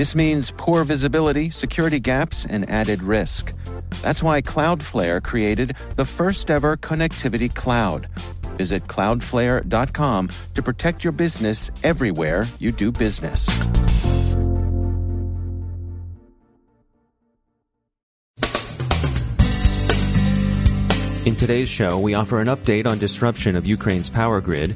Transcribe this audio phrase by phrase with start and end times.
[0.00, 3.52] This means poor visibility, security gaps, and added risk.
[4.00, 8.08] That's why Cloudflare created the first ever connectivity cloud.
[8.56, 13.46] Visit cloudflare.com to protect your business everywhere you do business.
[21.26, 24.74] In today's show, we offer an update on disruption of Ukraine's power grid.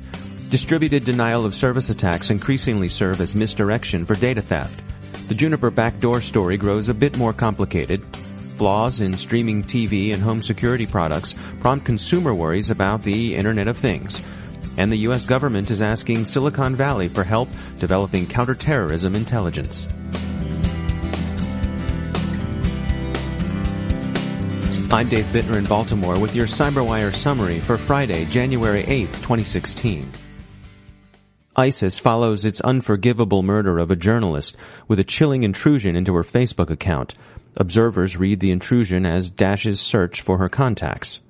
[0.50, 4.82] Distributed denial of service attacks increasingly serve as misdirection for data theft.
[5.26, 8.04] The Juniper backdoor story grows a bit more complicated.
[8.58, 13.78] Flaws in streaming TV and home security products prompt consumer worries about the Internet of
[13.78, 14.22] Things.
[14.76, 15.24] And the U.S.
[15.24, 17.48] government is asking Silicon Valley for help
[17.78, 19.88] developing counterterrorism intelligence.
[24.92, 30.23] I'm Dave Bittner in Baltimore with your CyberWire summary for Friday, January 8, 2016.
[31.56, 34.56] ISIS follows its unforgivable murder of a journalist
[34.88, 37.14] with a chilling intrusion into her Facebook account.
[37.56, 41.20] Observers read the intrusion as Daesh's search for her contacts.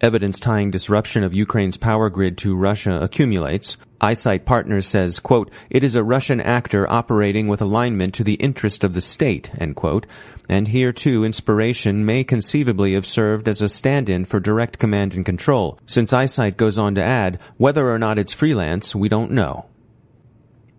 [0.00, 3.76] Evidence tying disruption of Ukraine's power grid to Russia accumulates.
[4.00, 8.84] iSight Partners says, quote, it is a Russian actor operating with alignment to the interest
[8.84, 10.06] of the state, end quote.
[10.48, 15.26] And here too, inspiration may conceivably have served as a stand-in for direct command and
[15.26, 15.80] control.
[15.86, 19.66] Since Eyesight goes on to add, whether or not it's freelance, we don't know.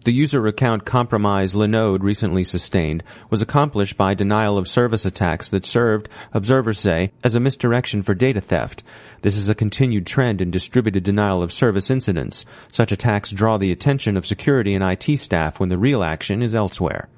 [0.06, 5.66] The user account compromise Linode recently sustained was accomplished by denial of service attacks that
[5.66, 8.82] served, observers say, as a misdirection for data theft.
[9.24, 12.46] This is a continued trend in distributed denial of service incidents.
[12.72, 16.56] Such attacks draw the attention of security and IT staff when the real action is
[16.56, 17.10] elsewhere.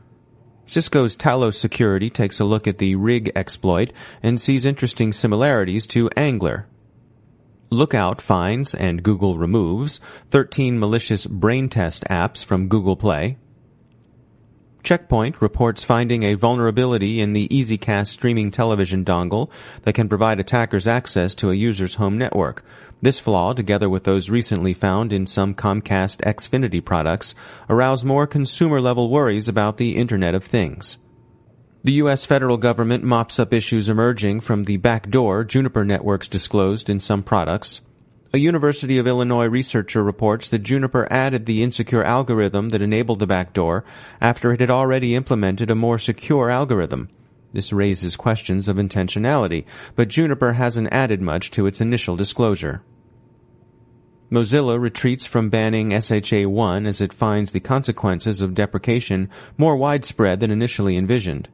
[0.66, 6.10] Cisco's Talos Security takes a look at the RIG exploit and sees interesting similarities to
[6.18, 6.66] Angler,
[7.74, 13.38] Lookout finds and Google removes 13 malicious BrainTest apps from Google Play.
[14.84, 19.50] Checkpoint reports finding a vulnerability in the EZCast streaming television dongle
[19.84, 22.62] that can provide attackers access to a user's home network.
[23.02, 27.36] This flaw, together with those recently found in some Comcast Xfinity products,
[27.70, 30.98] arouse more consumer-level worries about the Internet of Things.
[31.84, 32.26] The U.S.
[32.26, 37.82] federal government mops up issues emerging from the backdoor Juniper networks disclosed in some products.
[38.32, 43.26] A University of Illinois researcher reports that Juniper added the insecure algorithm that enabled the
[43.26, 43.84] backdoor
[44.22, 47.10] after it had already implemented a more secure algorithm.
[47.52, 49.66] This raises questions of intentionality,
[49.96, 52.84] but Juniper hasn't added much to its initial disclosure.
[54.32, 60.52] Mozilla retreats from banning SHA-1 as it finds the consequences of deprecation more widespread than
[60.52, 61.50] initially envisioned.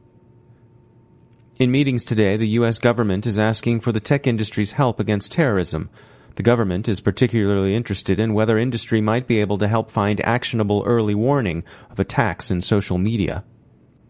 [1.60, 2.78] In meetings today, the U.S.
[2.78, 5.90] government is asking for the tech industry's help against terrorism.
[6.36, 10.84] The government is particularly interested in whether industry might be able to help find actionable
[10.86, 13.44] early warning of attacks in social media.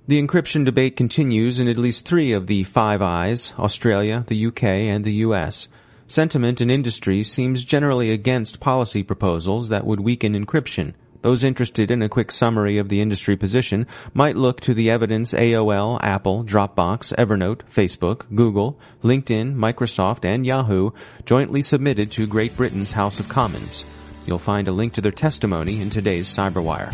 [0.07, 4.63] The encryption debate continues in at least three of the Five Eyes, Australia, the UK,
[4.63, 5.69] and the US.
[6.09, 10.95] Sentiment in industry seems generally against policy proposals that would weaken encryption.
[11.21, 15.33] Those interested in a quick summary of the industry position might look to the evidence
[15.33, 20.91] AOL, Apple, Dropbox, Evernote, Facebook, Google, LinkedIn, Microsoft, and Yahoo
[21.25, 23.85] jointly submitted to Great Britain's House of Commons.
[24.25, 26.93] You'll find a link to their testimony in today's Cyberwire.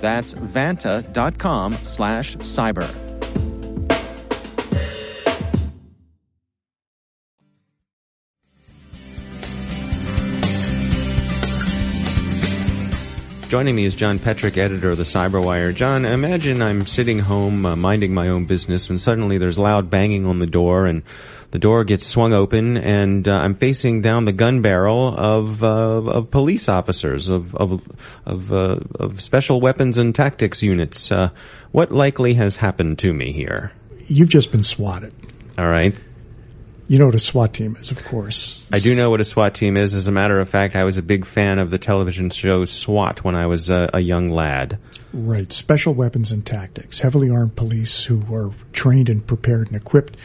[0.00, 3.06] That's vanta.com slash cyber.
[13.48, 15.72] Joining me is John Petrik, editor of the Cyberwire.
[15.72, 20.26] John, imagine I'm sitting home uh, minding my own business when suddenly there's loud banging
[20.26, 21.04] on the door and
[21.50, 25.66] the door gets swung open and uh, I'm facing down the gun barrel of uh,
[25.66, 27.86] of police officers of of
[28.24, 31.10] of, uh, of special weapons and tactics units.
[31.10, 31.30] Uh,
[31.72, 33.72] what likely has happened to me here?
[34.06, 35.12] You've just been swatted.
[35.58, 35.98] All right.
[36.88, 38.70] You know what a SWAT team is, of course.
[38.72, 39.92] I do know what a SWAT team is.
[39.92, 43.24] As a matter of fact, I was a big fan of the television show SWAT
[43.24, 44.78] when I was a, a young lad.
[45.12, 45.50] Right.
[45.50, 47.00] Special weapons and tactics.
[47.00, 50.16] Heavily armed police who are trained and prepared and equipped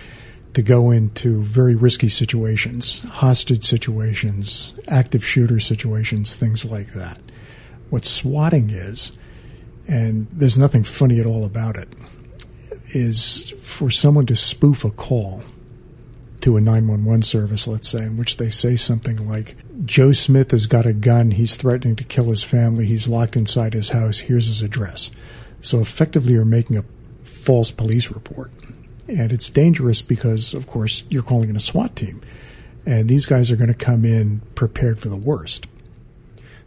[0.53, 7.19] to go into very risky situations, hostage situations, active shooter situations, things like that.
[7.89, 9.11] What swatting is,
[9.87, 11.89] and there's nothing funny at all about it,
[12.93, 15.43] is for someone to spoof a call
[16.41, 19.55] to a 911 service, let's say, in which they say something like,
[19.85, 21.31] Joe Smith has got a gun.
[21.31, 22.85] He's threatening to kill his family.
[22.85, 24.19] He's locked inside his house.
[24.19, 25.11] Here's his address.
[25.61, 26.85] So effectively, you're making a
[27.23, 28.51] false police report.
[29.07, 32.21] And it's dangerous because, of course, you're calling in a SWAT team.
[32.85, 35.67] And these guys are going to come in prepared for the worst.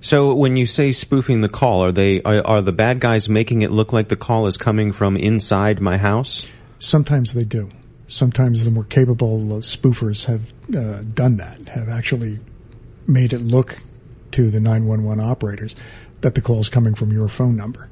[0.00, 3.62] So when you say spoofing the call, are they are, are the bad guys making
[3.62, 6.46] it look like the call is coming from inside my house?
[6.78, 7.70] Sometimes they do
[8.06, 12.38] sometimes the more capable spoofers have uh, done that, have actually
[13.06, 13.82] made it look
[14.32, 15.76] to the 911 operators
[16.20, 17.88] that the call is coming from your phone number.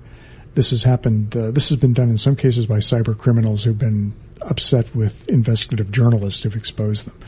[0.55, 3.79] This has happened, uh, this has been done in some cases by cyber criminals who've
[3.79, 4.13] been
[4.51, 7.19] upset with investigative journalists who've exposed them.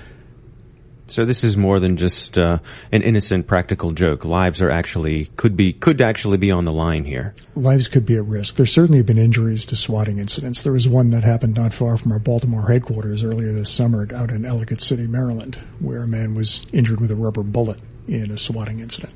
[1.06, 2.58] So this is more than just uh,
[2.90, 4.24] an innocent practical joke.
[4.24, 7.34] Lives are actually could be could actually be on the line here.
[7.54, 8.56] Lives could be at risk.
[8.56, 10.62] There's certainly been injuries to swatting incidents.
[10.62, 14.30] There was one that happened not far from our Baltimore headquarters earlier this summer out
[14.30, 18.38] in Ellicott City, Maryland, where a man was injured with a rubber bullet in a
[18.38, 19.12] swatting incident.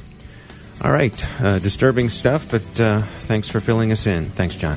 [0.82, 4.26] All right, uh, disturbing stuff, but uh, thanks for filling us in.
[4.26, 4.76] Thanks, John.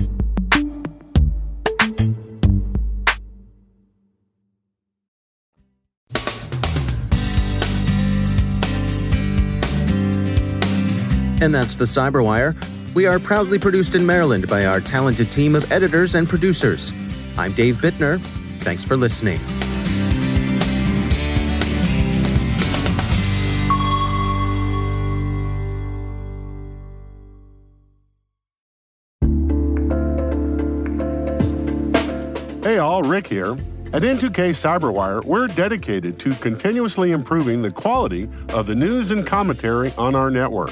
[11.41, 12.55] And that's the Cyberwire.
[12.93, 16.93] We are proudly produced in Maryland by our talented team of editors and producers.
[17.35, 18.19] I'm Dave Bittner.
[18.59, 19.39] Thanks for listening.
[32.63, 33.53] Hey all, Rick here.
[33.93, 39.91] At N2K Cyberwire, we're dedicated to continuously improving the quality of the news and commentary
[39.97, 40.71] on our network.